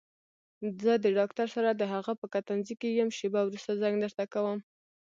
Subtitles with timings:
[0.83, 4.59] زه د ډاکټر سره دهغه په کتنځي کې يم شېبه وروسته زنګ درته کوم.